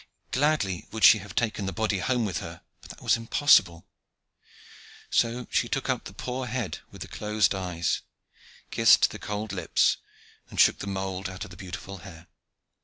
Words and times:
Gladly 0.31 0.87
would 0.89 1.03
she 1.03 1.19
have 1.19 1.35
taken 1.35 1.67
the 1.67 1.71
body 1.71 1.99
home 1.99 2.25
with 2.25 2.39
her; 2.39 2.63
but 2.81 2.89
that 2.89 3.03
was 3.03 3.17
impossible; 3.17 3.85
so 5.11 5.45
she 5.51 5.69
took 5.69 5.91
up 5.91 6.05
the 6.05 6.11
poor 6.15 6.47
head 6.47 6.79
with 6.89 7.03
the 7.03 7.07
closed 7.07 7.53
eyes, 7.53 8.01
kissed 8.71 9.11
the 9.11 9.19
cold 9.19 9.51
lips, 9.53 9.97
and 10.49 10.59
shook 10.59 10.79
the 10.79 10.87
mould 10.87 11.29
out 11.29 11.43
of 11.45 11.51
the 11.51 11.55
beautiful 11.55 11.97
hair. 11.99 12.25